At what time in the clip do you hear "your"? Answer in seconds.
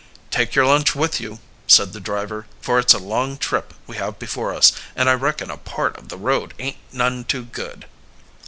0.55-0.65